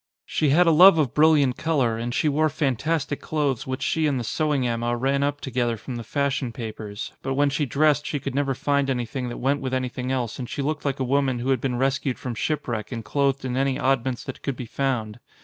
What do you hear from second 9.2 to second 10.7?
that went with anything else and she